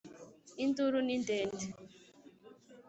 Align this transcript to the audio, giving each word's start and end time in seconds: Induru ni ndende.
Induru 0.63 0.99
ni 1.07 1.15
ndende. 1.21 1.65